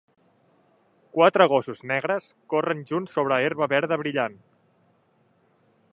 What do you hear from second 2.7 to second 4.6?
junts sobre herba verda brillant.